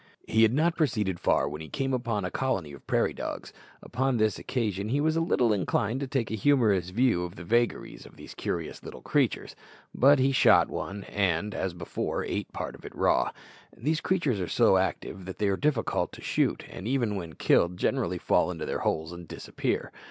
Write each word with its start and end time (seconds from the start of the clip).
He 0.27 0.41
had 0.41 0.51
not 0.51 0.75
proceeded 0.75 1.19
far 1.19 1.47
when 1.47 1.61
he 1.61 1.69
came 1.69 1.93
upon 1.93 2.25
a 2.25 2.31
colony 2.31 2.73
of 2.73 2.87
prairie 2.87 3.13
dogs. 3.13 3.53
Upon 3.83 4.17
this 4.17 4.39
occasion 4.39 4.89
he 4.89 4.99
was 4.99 5.15
little 5.15 5.53
inclined 5.53 5.99
to 5.99 6.07
take 6.07 6.31
a 6.31 6.33
humorous 6.33 6.89
view 6.89 7.23
of 7.23 7.35
the 7.35 7.43
vagaries 7.43 8.07
of 8.07 8.15
these 8.15 8.33
curious 8.33 8.81
little 8.83 9.03
creatures, 9.03 9.55
but 9.93 10.17
he 10.17 10.31
shot 10.31 10.69
one, 10.69 11.03
and, 11.03 11.53
as 11.53 11.75
before, 11.75 12.23
ate 12.23 12.51
part 12.51 12.73
of 12.73 12.83
it 12.83 12.95
raw. 12.95 13.29
These 13.77 14.01
creatures 14.01 14.41
are 14.41 14.47
so 14.49 14.77
active 14.77 15.25
that 15.25 15.37
they 15.37 15.49
are 15.49 15.55
difficult 15.55 16.11
to 16.13 16.21
shoot, 16.21 16.65
and 16.67 16.87
even 16.87 17.15
when 17.15 17.33
killed 17.33 17.77
generally 17.77 18.17
fall 18.17 18.49
into 18.49 18.65
their 18.65 18.79
holes 18.79 19.11
and 19.11 19.27
disappear. 19.27 19.91